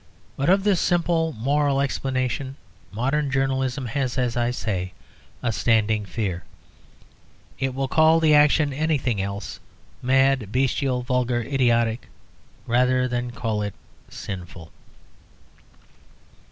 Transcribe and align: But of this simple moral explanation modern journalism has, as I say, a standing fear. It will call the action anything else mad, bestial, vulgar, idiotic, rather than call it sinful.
But 0.35 0.49
of 0.49 0.63
this 0.63 0.81
simple 0.81 1.31
moral 1.33 1.79
explanation 1.79 2.55
modern 2.91 3.29
journalism 3.29 3.85
has, 3.85 4.17
as 4.17 4.35
I 4.35 4.49
say, 4.49 4.93
a 5.43 5.51
standing 5.51 6.07
fear. 6.07 6.43
It 7.59 7.75
will 7.75 7.87
call 7.87 8.19
the 8.19 8.33
action 8.33 8.73
anything 8.73 9.21
else 9.21 9.59
mad, 10.01 10.51
bestial, 10.51 11.03
vulgar, 11.03 11.43
idiotic, 11.43 12.07
rather 12.65 13.07
than 13.07 13.29
call 13.29 13.61
it 13.61 13.75
sinful. 14.09 14.71